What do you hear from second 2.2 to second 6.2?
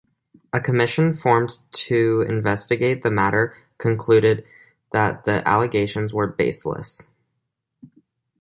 investigate the matter concluded that the allegations